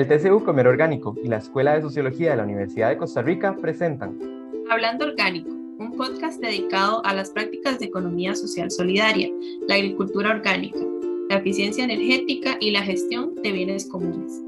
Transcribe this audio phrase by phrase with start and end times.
[0.00, 3.54] El TCU Comer Orgánico y la Escuela de Sociología de la Universidad de Costa Rica
[3.54, 4.18] presentan
[4.70, 9.28] Hablando Orgánico, un podcast dedicado a las prácticas de economía social solidaria,
[9.68, 10.78] la agricultura orgánica,
[11.28, 14.40] la eficiencia energética y la gestión de bienes comunes.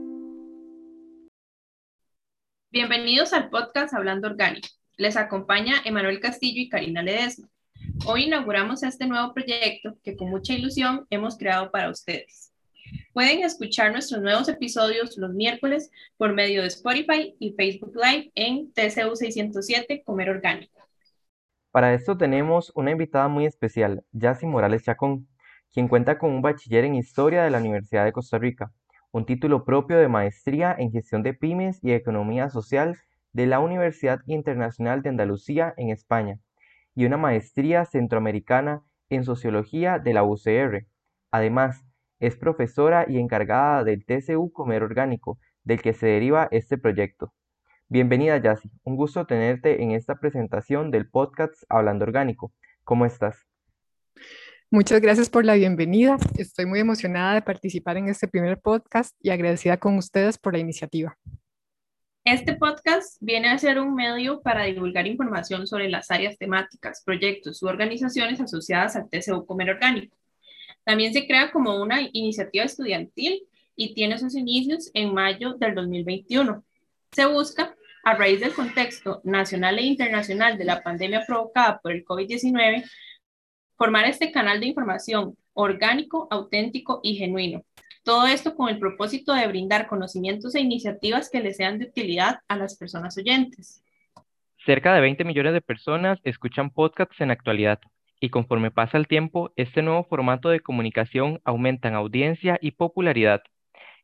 [2.70, 4.68] Bienvenidos al podcast Hablando Orgánico.
[4.96, 7.50] Les acompaña Emanuel Castillo y Karina Ledesma.
[8.06, 12.51] Hoy inauguramos este nuevo proyecto que con mucha ilusión hemos creado para ustedes.
[13.12, 18.72] Pueden escuchar nuestros nuevos episodios los miércoles por medio de Spotify y Facebook Live en
[18.72, 20.80] TCU 607 Comer Orgánico.
[21.70, 25.26] Para esto tenemos una invitada muy especial, Yassi Morales Chacón,
[25.72, 28.72] quien cuenta con un bachiller en Historia de la Universidad de Costa Rica,
[29.10, 32.98] un título propio de maestría en Gestión de Pymes y Economía Social
[33.32, 36.38] de la Universidad Internacional de Andalucía en España,
[36.94, 40.86] y una maestría centroamericana en Sociología de la UCR.
[41.30, 41.84] Además,
[42.22, 47.34] es profesora y encargada del TCU Comer Orgánico, del que se deriva este proyecto.
[47.88, 48.70] Bienvenida, Yassi.
[48.84, 52.52] Un gusto tenerte en esta presentación del podcast Hablando Orgánico.
[52.84, 53.44] ¿Cómo estás?
[54.70, 56.16] Muchas gracias por la bienvenida.
[56.38, 60.60] Estoy muy emocionada de participar en este primer podcast y agradecida con ustedes por la
[60.60, 61.18] iniciativa.
[62.24, 67.60] Este podcast viene a ser un medio para divulgar información sobre las áreas temáticas, proyectos
[67.64, 70.21] u organizaciones asociadas al TCU Comer Orgánico.
[70.84, 73.42] También se crea como una iniciativa estudiantil
[73.76, 76.62] y tiene sus inicios en mayo del 2021.
[77.12, 77.74] Se busca,
[78.04, 82.84] a raíz del contexto nacional e internacional de la pandemia provocada por el COVID-19,
[83.76, 87.62] formar este canal de información orgánico, auténtico y genuino.
[88.02, 92.40] Todo esto con el propósito de brindar conocimientos e iniciativas que les sean de utilidad
[92.48, 93.84] a las personas oyentes.
[94.64, 97.78] Cerca de 20 millones de personas escuchan podcasts en la actualidad
[98.22, 103.42] y conforme pasa el tiempo, este nuevo formato de comunicación aumenta en audiencia y popularidad.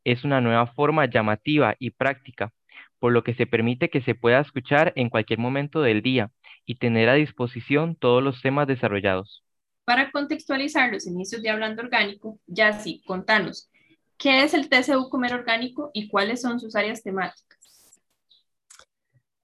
[0.02, 2.52] Es una nueva forma llamativa y práctica,
[2.98, 6.32] por lo que se permite que se pueda escuchar en cualquier momento del día
[6.66, 9.44] y tener a disposición todos los temas desarrollados.
[9.84, 13.70] Para contextualizar los inicios de Hablando Orgánico, ya sí, contanos,
[14.16, 18.00] ¿qué es el TCU Comer Orgánico y cuáles son sus áreas temáticas?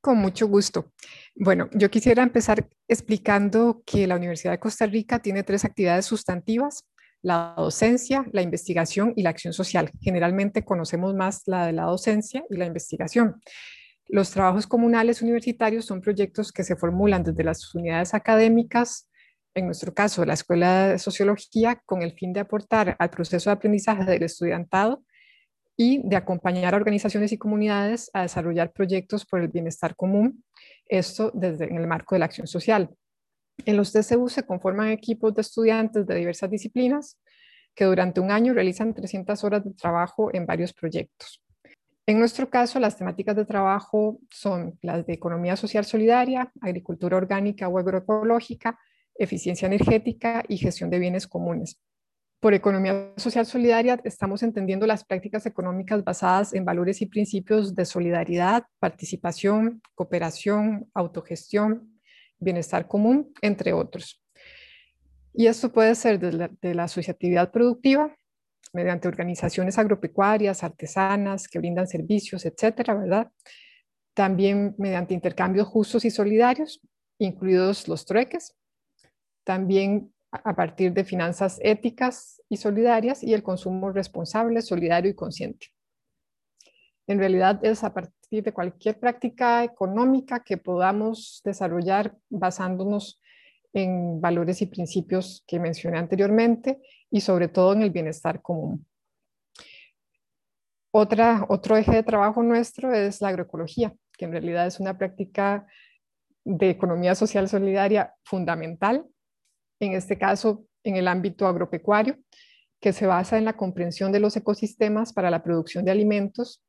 [0.01, 0.91] Con mucho gusto.
[1.37, 6.85] Bueno, yo quisiera empezar explicando que la Universidad de Costa Rica tiene tres actividades sustantivas,
[7.23, 9.91] la docencia, la investigación y la acción social.
[10.01, 13.41] Generalmente conocemos más la de la docencia y la investigación.
[14.07, 19.09] Los trabajos comunales universitarios son proyectos que se formulan desde las unidades académicas,
[19.55, 23.55] en nuestro caso la Escuela de Sociología, con el fin de aportar al proceso de
[23.55, 25.03] aprendizaje del estudiantado
[25.77, 30.45] y de acompañar a organizaciones y comunidades a desarrollar proyectos por el bienestar común,
[30.87, 32.91] esto desde en el marco de la acción social.
[33.65, 37.19] En los TCU se conforman equipos de estudiantes de diversas disciplinas
[37.75, 41.43] que durante un año realizan 300 horas de trabajo en varios proyectos.
[42.07, 47.67] En nuestro caso, las temáticas de trabajo son las de economía social solidaria, agricultura orgánica
[47.69, 48.79] o agroecológica,
[49.15, 51.81] eficiencia energética y gestión de bienes comunes.
[52.45, 57.87] Por economía social solidaria estamos entendiendo las prácticas económicas basadas en valores y principios de
[57.87, 61.99] solidaridad, participación, cooperación, autogestión,
[62.39, 64.23] bienestar común, entre otros.
[65.33, 68.15] Y esto puede ser desde la, asociatividad productiva,
[68.75, 73.31] mediante organizaciones agropecuarias, artesanas, que brindan servicios, etcétera, ¿verdad?
[74.13, 76.83] También mediante intercambios justos y solidarios,
[77.19, 78.55] incluidos los trueques.
[79.45, 85.69] También a partir de finanzas éticas y solidarias y el consumo responsable, solidario y consciente.
[87.07, 93.21] En realidad es a partir de cualquier práctica económica que podamos desarrollar basándonos
[93.73, 96.81] en valores y principios que mencioné anteriormente
[97.11, 98.87] y sobre todo en el bienestar común.
[100.91, 105.67] Otra, otro eje de trabajo nuestro es la agroecología, que en realidad es una práctica
[106.45, 109.05] de economía social solidaria fundamental
[109.81, 112.19] en este caso en el ámbito agropecuario,
[112.81, 116.63] que se basa en la comprensión de los ecosistemas para la producción de alimentos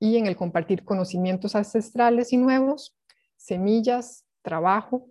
[0.00, 2.96] y en el compartir conocimientos ancestrales y nuevos,
[3.36, 5.08] semillas, trabajo,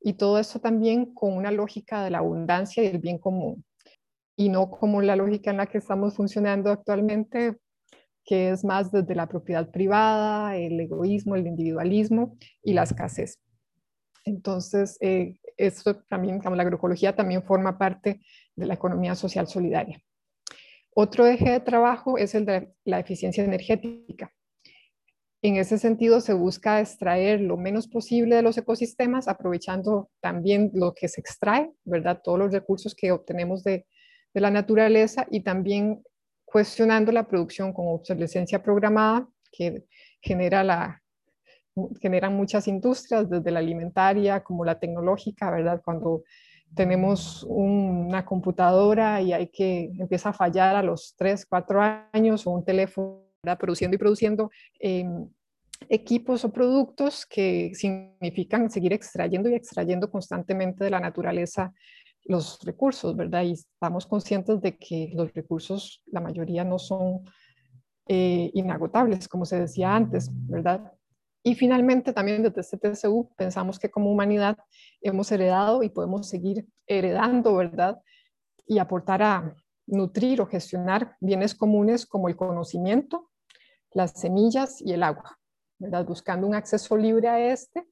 [0.00, 3.64] y todo esto también con una lógica de la abundancia y el bien común,
[4.36, 7.56] y no como la lógica en la que estamos funcionando actualmente,
[8.24, 13.40] que es más desde la propiedad privada, el egoísmo, el individualismo y la escasez.
[14.24, 18.20] Entonces, eh, esto también, la agroecología también forma parte
[18.56, 20.00] de la economía social solidaria.
[20.94, 24.32] Otro eje de trabajo es el de la eficiencia energética.
[25.42, 30.94] En ese sentido, se busca extraer lo menos posible de los ecosistemas, aprovechando también lo
[30.94, 32.20] que se extrae, ¿verdad?
[32.24, 33.86] Todos los recursos que obtenemos de,
[34.34, 36.02] de la naturaleza y también
[36.44, 39.84] cuestionando la producción con obsolescencia programada que
[40.20, 41.02] genera la,
[42.00, 45.80] generan muchas industrias, desde la alimentaria como la tecnológica, ¿verdad?
[45.84, 46.24] Cuando
[46.74, 51.80] tenemos una computadora y hay que empieza a fallar a los 3, 4
[52.12, 53.22] años o un teléfono
[53.58, 55.28] produciendo y produciendo em,
[55.88, 61.72] equipos o productos que significan seguir extrayendo y extrayendo constantemente de la naturaleza
[62.24, 63.44] los recursos, ¿verdad?
[63.44, 67.22] Y estamos conscientes de que los recursos, la mayoría no son
[68.06, 70.92] eh, inagotables, como se decía antes, ¿verdad?
[71.42, 74.58] Y finalmente, también desde este TCU pensamos que como humanidad
[75.00, 78.00] hemos heredado y podemos seguir heredando, ¿verdad?
[78.66, 79.54] Y aportar a
[79.86, 83.30] nutrir o gestionar bienes comunes como el conocimiento,
[83.92, 85.38] las semillas y el agua,
[85.78, 86.04] ¿verdad?
[86.04, 87.86] Buscando un acceso libre a este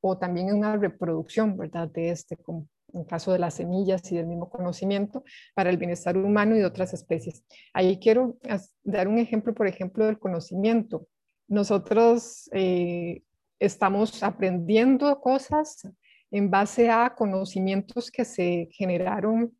[0.00, 1.88] o también una reproducción, ¿verdad?
[1.88, 5.24] De este, como en caso de las semillas y del mismo conocimiento,
[5.54, 7.44] para el bienestar humano y de otras especies.
[7.72, 8.36] Ahí quiero
[8.82, 11.06] dar un ejemplo, por ejemplo, del conocimiento.
[11.52, 13.24] Nosotros eh,
[13.58, 15.86] estamos aprendiendo cosas
[16.30, 19.54] en base a conocimientos que se generaron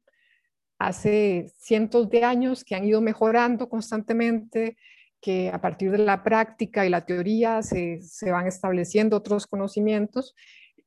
[0.78, 4.78] hace cientos de años, que han ido mejorando constantemente,
[5.20, 10.34] que a partir de la práctica y la teoría se, se van estableciendo otros conocimientos.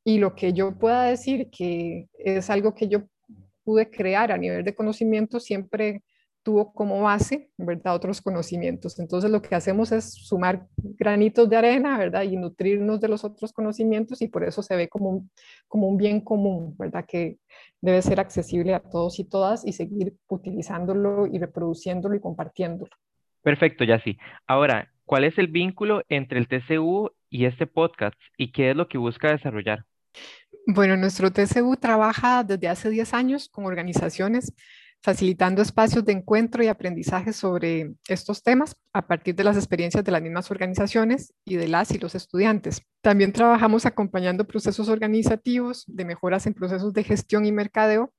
[0.04, 3.04] Y lo que yo pueda decir que es algo que yo
[3.64, 6.02] pude crear a nivel de conocimiento siempre
[6.46, 7.96] tuvo como base, ¿verdad?
[7.96, 9.00] Otros conocimientos.
[9.00, 12.22] Entonces lo que hacemos es sumar granitos de arena, ¿verdad?
[12.22, 15.32] Y nutrirnos de los otros conocimientos y por eso se ve como un,
[15.68, 17.04] como un bien común, ¿verdad?
[17.08, 17.40] Que
[17.82, 22.92] debe ser accesible a todos y todas y seguir utilizándolo y reproduciéndolo y compartiéndolo.
[23.42, 24.16] Perfecto, sí.
[24.46, 28.88] Ahora, ¿cuál es el vínculo entre el TCU y este podcast y qué es lo
[28.88, 29.84] que busca desarrollar?
[30.68, 34.54] Bueno, nuestro TCU trabaja desde hace 10 años con organizaciones
[35.06, 40.12] facilitando espacios de encuentro y aprendizaje sobre estos temas a partir de las experiencias de
[40.12, 42.82] las mismas organizaciones y de las y los estudiantes.
[43.02, 48.16] También trabajamos acompañando procesos organizativos de mejoras en procesos de gestión y mercadeo,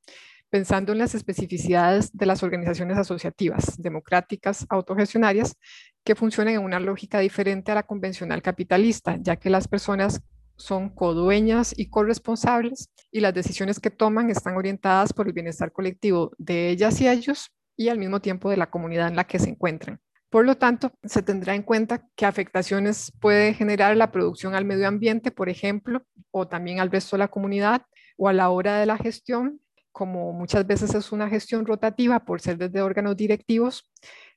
[0.49, 5.57] pensando en las especificidades de las organizaciones asociativas, democráticas, autogestionarias,
[6.05, 10.23] que funcionan en una lógica diferente a la convencional capitalista, ya que las personas
[10.57, 16.33] son codueñas y corresponsables y las decisiones que toman están orientadas por el bienestar colectivo
[16.39, 19.51] de ellas y ellos y al mismo tiempo de la comunidad en la que se
[19.51, 20.01] encuentran.
[20.31, 24.89] Por lo tanto, se tendrá en cuenta qué afectaciones puede generar la producción al medio
[24.89, 27.83] ambiente, por ejemplo, o también al resto de la comunidad
[28.17, 29.61] o a la hora de la gestión,
[29.93, 33.91] como muchas veces es una gestión rotativa por ser desde órganos directivos,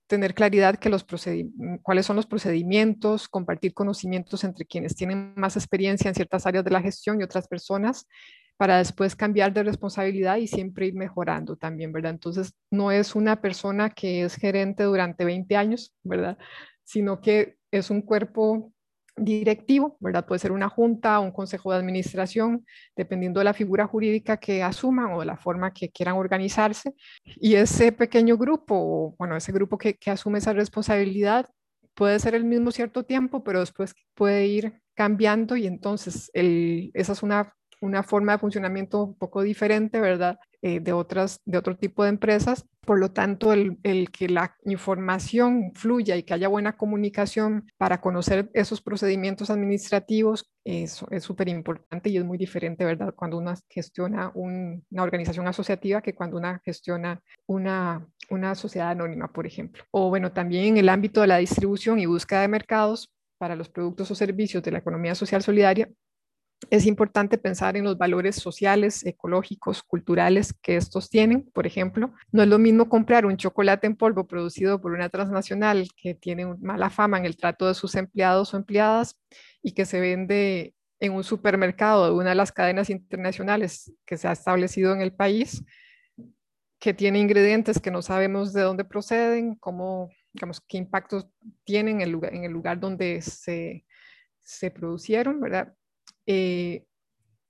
[0.10, 1.06] tener claridad que los
[1.84, 6.72] cuáles son los procedimientos, compartir conocimientos entre quienes tienen más experiencia en ciertas áreas de
[6.72, 8.08] la gestión y otras personas
[8.58, 12.12] para después cambiar de responsabilidad y siempre ir mejorando también, ¿verdad?
[12.12, 16.38] Entonces, no es una persona que es gerente durante 20 años, ¿verdad?
[16.84, 18.74] Sino que es un cuerpo
[19.20, 20.26] directivo, ¿verdad?
[20.26, 25.14] Puede ser una junta un consejo de administración, dependiendo de la figura jurídica que asuman
[25.14, 26.94] o de la forma que quieran organizarse.
[27.24, 31.50] Y ese pequeño grupo, bueno, ese grupo que, que asume esa responsabilidad
[31.94, 37.24] puede ser el mismo cierto tiempo, pero después puede ir cambiando y entonces esa es
[37.24, 40.40] una una forma de funcionamiento un poco diferente, ¿verdad?
[40.62, 42.66] Eh, de, otras, de otro tipo de empresas.
[42.82, 48.02] Por lo tanto, el, el, que la información fluya y que haya buena comunicación para
[48.02, 53.14] conocer esos procedimientos administrativos es súper importante y es muy diferente, ¿verdad?
[53.16, 59.48] Cuando uno gestiona una organización asociativa que cuando una gestiona una, una sociedad anónima, por
[59.48, 59.86] ejemplo.
[59.92, 63.70] O bueno, también en el ámbito de la distribución y búsqueda de mercados para los
[63.70, 65.90] productos o servicios de la economía social solidaria,
[66.70, 71.50] es importante pensar en los valores sociales, ecológicos, culturales que estos tienen.
[71.54, 75.88] Por ejemplo, no es lo mismo comprar un chocolate en polvo producido por una transnacional
[75.96, 79.18] que tiene mala fama en el trato de sus empleados o empleadas
[79.62, 84.28] y que se vende en un supermercado de una de las cadenas internacionales que se
[84.28, 85.64] ha establecido en el país,
[86.78, 91.28] que tiene ingredientes que no sabemos de dónde proceden, cómo, digamos, qué impactos
[91.64, 93.86] tienen en el lugar, en el lugar donde se,
[94.40, 95.74] se producieron, ¿verdad?
[96.32, 96.86] Eh,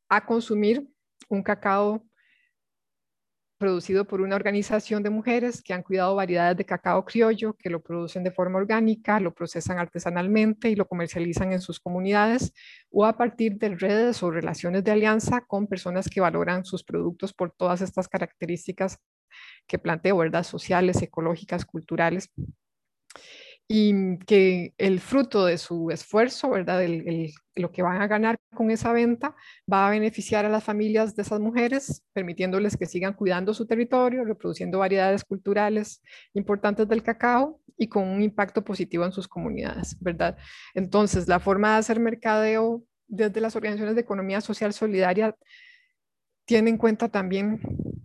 [0.08, 0.88] a consumir
[1.28, 2.02] un cacao
[3.58, 7.82] producido por una organización de mujeres que han cuidado variedades de cacao criollo, que lo
[7.84, 12.54] producen de forma orgánica, lo procesan artesanalmente y lo comercializan en sus comunidades,
[12.90, 17.34] o a partir de redes o relaciones de alianza con personas que valoran sus productos
[17.34, 18.98] por todas estas características
[19.68, 20.44] que planteo, ¿verdad?
[20.44, 22.32] Sociales, ecológicas, culturales.
[23.72, 26.82] Y que el fruto de su esfuerzo, ¿verdad?
[27.56, 29.36] lo que van a ganar con esa venta
[29.72, 34.26] va a beneficiar a las familias de esas mujeres, permitiéndoles que sigan cuidando su territorio,
[34.26, 36.02] reproduciendo variedades culturales
[36.34, 40.36] importantes del cacao y con un impacto positivo en sus comunidades, ¿verdad?
[40.74, 45.36] Entonces, la forma de hacer mercadeo desde las organizaciones de economía social solidaria
[46.50, 47.62] tiene en cuenta también,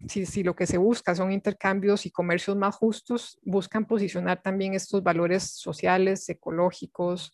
[0.06, 5.02] si, lo que se busca son intercambios y comercios más justos, buscan posicionar también estos
[5.02, 7.32] valores sociales, ecológicos,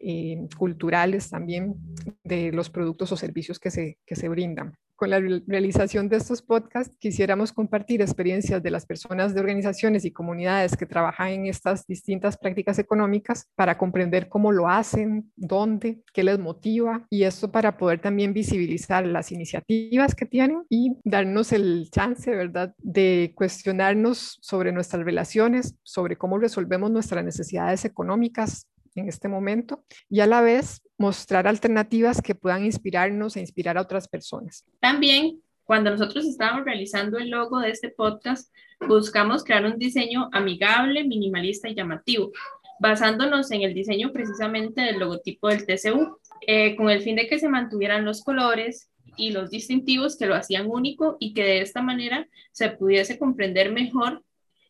[0.00, 1.76] eh, culturales también
[2.24, 6.42] de los productos o servicios que se, que se brindan con la realización de estos
[6.42, 11.86] podcasts quisiéramos compartir experiencias de las personas de organizaciones y comunidades que trabajan en estas
[11.86, 17.78] distintas prácticas económicas para comprender cómo lo hacen, dónde, qué les motiva y esto para
[17.78, 24.70] poder también visibilizar las iniciativas que tienen y darnos el chance, ¿verdad?, de cuestionarnos sobre
[24.70, 28.66] nuestras relaciones, sobre cómo resolvemos nuestras necesidades económicas
[29.00, 33.82] en este momento y a la vez mostrar alternativas que puedan inspirarnos e inspirar a
[33.82, 34.64] otras personas.
[34.80, 38.52] También, cuando nosotros estábamos realizando el logo de este podcast,
[38.86, 42.32] buscamos crear un diseño amigable, minimalista y llamativo,
[42.80, 47.38] basándonos en el diseño precisamente del logotipo del TCU, eh, con el fin de que
[47.38, 51.82] se mantuvieran los colores y los distintivos que lo hacían único y que de esta
[51.82, 54.24] manera se pudiese comprender mejor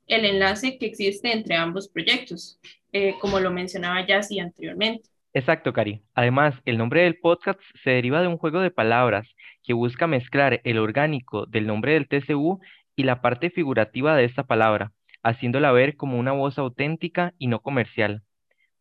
[0.06, 2.58] el enlace que existe entre ambos proyectos.
[2.92, 5.08] Eh, como lo mencionaba Yassi anteriormente.
[5.32, 6.02] Exacto, Cari.
[6.14, 9.28] Además, el nombre del podcast se deriva de un juego de palabras
[9.62, 12.58] que busca mezclar el orgánico del nombre del TCU
[12.96, 14.92] y la parte figurativa de esta palabra,
[15.22, 18.22] haciéndola ver como una voz auténtica y no comercial.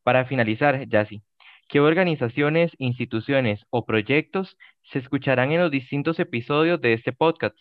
[0.03, 1.21] Para finalizar, Yassi,
[1.67, 4.57] ¿qué organizaciones, instituciones o proyectos
[4.91, 7.55] se escucharán en los distintos episodios de este podcast?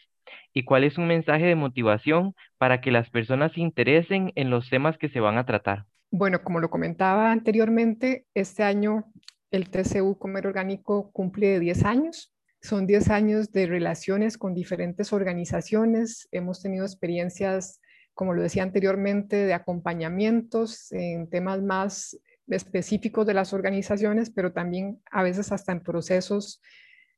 [0.54, 4.70] ¿Y cuál es un mensaje de motivación para que las personas se interesen en los
[4.70, 5.84] temas que se van a tratar?
[6.10, 9.12] Bueno, como lo comentaba anteriormente, este año
[9.50, 12.34] el TCU Comer Orgánico cumple 10 años.
[12.62, 16.26] Son 10 años de relaciones con diferentes organizaciones.
[16.32, 17.80] Hemos tenido experiencias,
[18.14, 25.02] como lo decía anteriormente, de acompañamientos en temas más específicos de las organizaciones, pero también
[25.10, 26.62] a veces hasta en procesos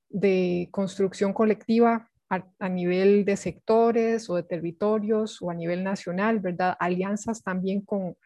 [0.08, 6.40] de construcción colectiva a, a, nivel de sectores o de territorios o a nivel nacional,
[6.40, 6.76] ¿verdad?
[6.80, 8.16] Alianzas también con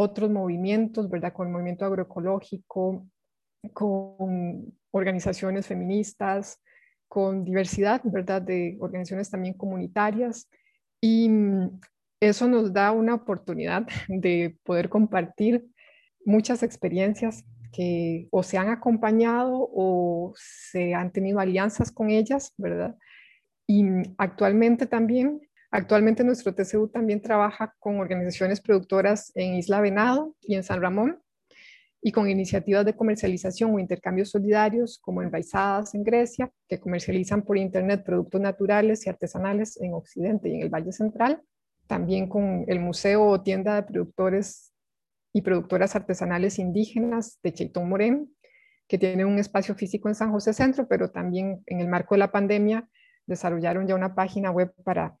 [0.00, 1.32] otros movimientos, ¿verdad?
[1.32, 3.04] Con el movimiento agroecológico,
[3.72, 6.62] con organizaciones feministas,
[7.08, 8.40] con diversidad, ¿verdad?
[8.40, 10.48] De organizaciones también comunitarias.
[11.00, 11.80] Y mm,
[12.20, 15.66] eso nos da una oportunidad de poder compartir
[16.24, 22.96] muchas experiencias que o se han acompañado o se han tenido alianzas con ellas, ¿verdad?
[23.66, 25.40] Y mm, actualmente también
[25.70, 31.20] Actualmente nuestro TCU también trabaja con organizaciones productoras en Isla Venado y en San Ramón
[32.00, 37.42] y con iniciativas de comercialización o intercambios solidarios como en Baizadas en Grecia, que comercializan
[37.42, 41.42] por Internet productos naturales y artesanales en Occidente y en el Valle Central.
[41.86, 44.72] También con el Museo o Tienda de Productores
[45.32, 48.30] y Productoras Artesanales Indígenas de Cheitón Morén,
[48.86, 52.20] que tiene un espacio físico en San José Centro, pero también en el marco de
[52.20, 52.88] la pandemia
[53.26, 55.18] desarrollaron ya una página web para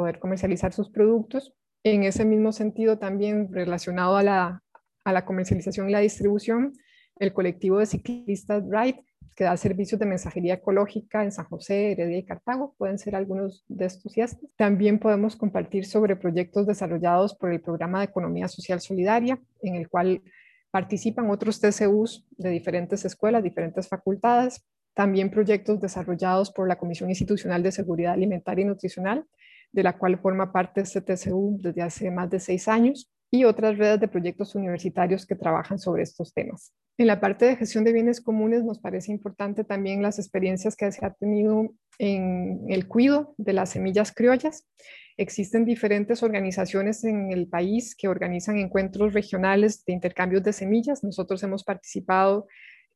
[0.00, 1.52] poder comercializar sus productos.
[1.84, 4.62] En ese mismo sentido, también relacionado a la,
[5.04, 6.72] a la comercialización y la distribución,
[7.16, 9.04] el colectivo de ciclistas Ride,
[9.36, 13.62] que da servicios de mensajería ecológica en San José, Heredia y Cartago, pueden ser algunos
[13.68, 14.14] de estos.
[14.56, 19.90] También podemos compartir sobre proyectos desarrollados por el Programa de Economía Social Solidaria, en el
[19.90, 20.22] cual
[20.70, 24.64] participan otros TCUs de diferentes escuelas, diferentes facultades,
[24.94, 29.26] también proyectos desarrollados por la Comisión Institucional de Seguridad Alimentaria y Nutricional,
[29.72, 33.78] de la cual forma parte este TCU desde hace más de seis años, y otras
[33.78, 36.72] redes de proyectos universitarios que trabajan sobre estos temas.
[36.98, 40.90] En la parte de gestión de bienes comunes nos parece importante también las experiencias que
[40.90, 44.68] se ha tenido en el cuido de las semillas criollas.
[45.16, 51.04] Existen diferentes organizaciones en el país que organizan encuentros regionales de intercambios de semillas.
[51.04, 52.48] Nosotros hemos participado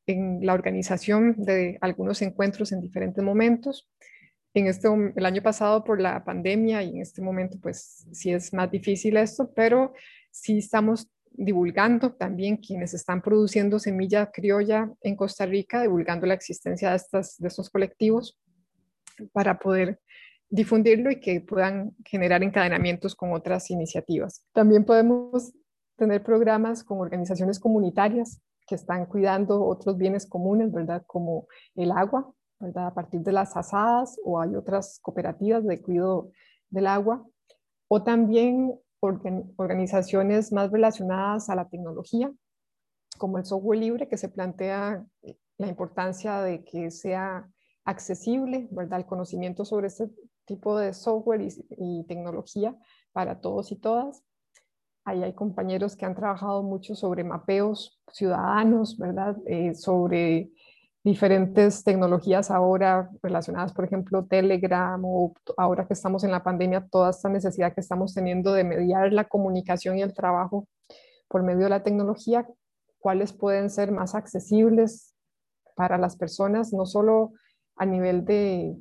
[0.07, 3.89] en la organización de algunos encuentros en diferentes momentos
[4.55, 8.53] en este, el año pasado por la pandemia y en este momento pues sí es
[8.53, 9.93] más difícil esto, pero
[10.31, 16.91] sí estamos divulgando también quienes están produciendo semilla criolla en Costa Rica, divulgando la existencia
[16.91, 18.39] de, estas, de estos colectivos
[19.33, 19.99] para poder
[20.49, 24.45] difundirlo y que puedan generar encadenamientos con otras iniciativas.
[24.53, 25.53] También podemos
[25.97, 31.03] tener programas con organizaciones comunitarias que están cuidando otros bienes comunes, ¿verdad?
[31.05, 36.31] Como el agua, a partir de las asadas o hay otras cooperativas de cuidado
[36.69, 37.25] del agua,
[37.87, 38.79] o también
[39.57, 42.31] organizaciones más relacionadas a la tecnología,
[43.17, 45.05] como el software libre, que se plantea
[45.57, 47.47] la importancia de que sea
[47.85, 48.99] accesible, ¿verdad?
[48.99, 50.09] El conocimiento sobre este
[50.45, 52.75] tipo de software y, tecnología
[53.13, 54.23] para todos y todas.
[55.05, 59.37] Ahí hay compañeros que han trabajado mucho sobre mapeos ciudadanos, ¿verdad?
[59.45, 60.51] Eh, sobre
[61.05, 67.11] diferentes tecnologías ahora relacionadas, por ejemplo, Telegram o ahora que estamos en la pandemia, toda
[67.11, 70.67] esta necesidad que estamos teniendo de mediar la comunicación y el trabajo
[71.27, 72.47] por medio de la tecnología,
[72.97, 75.13] cuáles pueden ser más accesibles
[75.75, 77.33] para las personas, no solo
[77.75, 78.75] a nivel de,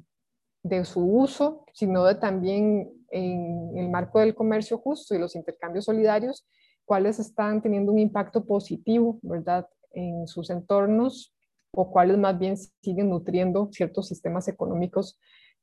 [0.63, 5.85] de su uso, sino de también en el marco del comercio justo y los intercambios
[5.85, 6.49] solidarios,
[6.87, 11.34] cuáles están teniendo un impacto positivo, ¿verdad?, en sus entornos
[11.75, 15.19] o cuáles más bien siguen nutriendo ciertos sistemas económicos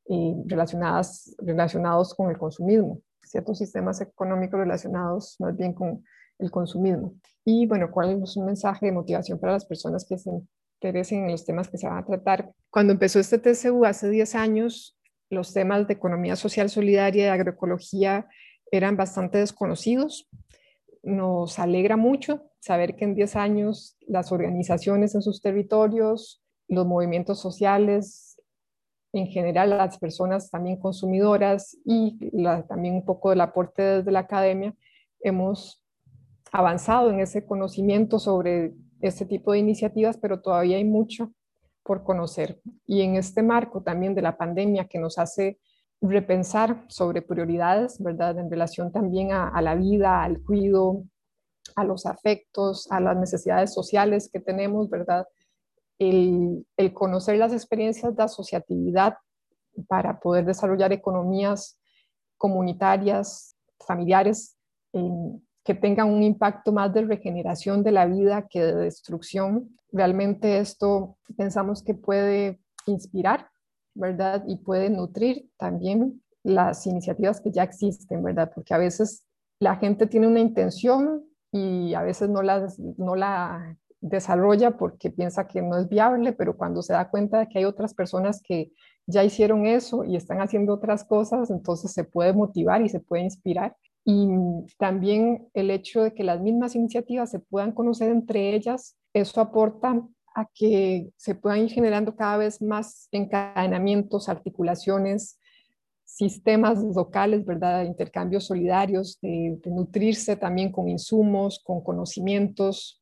[0.09, 6.03] eh, relacionados, relacionados con el consumismo, ciertos sistemas económicos relacionados más bien con
[6.39, 7.15] el consumismo.
[7.45, 10.31] Y bueno, cuál es un mensaje de motivación para las personas que se
[10.81, 12.51] interesen en los temas que se van a tratar.
[12.69, 14.97] Cuando empezó este TCU hace 10 años,
[15.29, 18.27] los temas de economía social solidaria y agroecología
[18.71, 20.29] eran bastante desconocidos.
[21.03, 27.39] Nos alegra mucho saber que en 10 años las organizaciones en sus territorios, los movimientos
[27.39, 28.39] sociales,
[29.13, 32.17] en general las personas también consumidoras y
[32.69, 34.73] también un poco del aporte desde la academia,
[35.19, 35.83] hemos
[36.51, 41.33] avanzado en ese conocimiento sobre este tipo de iniciativas, pero todavía hay mucho
[41.83, 42.61] por conocer.
[42.85, 45.59] Y en este marco también de la pandemia que nos hace
[45.99, 48.37] repensar sobre prioridades, ¿verdad?
[48.37, 51.03] En relación también a, a la vida, al cuidado,
[51.75, 55.27] a los afectos, a las necesidades sociales que tenemos, ¿verdad?
[55.99, 59.17] El, conocer las experiencias de asociatividad
[59.87, 61.79] para poder desarrollar economías
[62.37, 64.57] comunitarias, familiares,
[65.63, 69.77] que tengan un impacto más de regeneración de la vida que de destrucción.
[69.91, 73.49] Realmente esto pensamos que puede inspirar,
[73.93, 74.43] ¿verdad?
[74.47, 78.51] Y puede nutrir también las iniciativas que ya existen, ¿verdad?
[78.53, 79.23] Porque a veces
[79.59, 82.67] la gente tiene una intención y a veces no la,
[82.97, 87.47] no la desarrolla porque piensa que no es viable, pero cuando se da cuenta de
[87.47, 88.71] que hay otras personas que
[89.05, 93.23] ya hicieron eso y están haciendo otras cosas, entonces se puede motivar y se puede
[93.23, 93.75] inspirar.
[94.03, 94.27] Y
[94.79, 100.01] también el hecho de que las mismas iniciativas se puedan conocer entre ellas, eso aporta
[100.33, 105.37] a que se puedan ir generando cada vez más encadenamientos, articulaciones,
[106.15, 107.81] sistemas locales, ¿verdad?
[107.81, 113.01] De intercambios solidarios, de, nutrirse también con insumos, con conocimientos,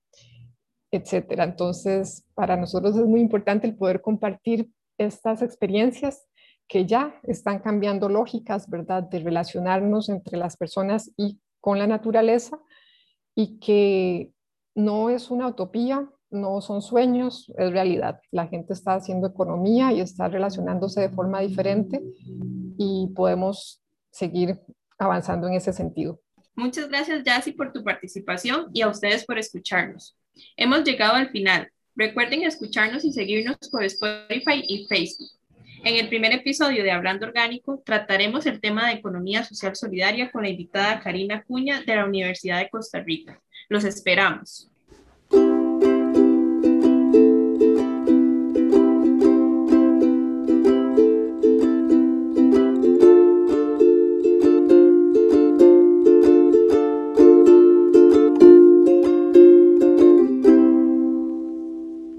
[0.91, 1.43] etcétera.
[1.43, 6.27] Entonces, para nosotros es muy importante el poder compartir estas experiencias
[6.67, 9.03] que ya están cambiando lógicas, ¿verdad?
[9.03, 12.59] De relacionarnos entre las personas y con la naturaleza
[13.35, 14.31] y que
[14.75, 18.19] no es una utopía, no son sueños, es realidad.
[18.31, 22.01] La gente está haciendo economía y está relacionándose de forma diferente
[22.77, 24.59] y podemos seguir
[24.97, 26.19] avanzando en ese sentido.
[26.55, 30.17] Muchas gracias, Yassi, por tu participación y a ustedes por escucharnos.
[30.57, 31.69] Hemos llegado al final.
[31.95, 35.29] Recuerden escucharnos y seguirnos por Spotify y Facebook.
[35.83, 40.43] En el primer episodio de Hablando Orgánico trataremos el tema de economía social solidaria con
[40.43, 43.41] la invitada Karina Cuña de la Universidad de Costa Rica.
[43.69, 44.68] Los esperamos.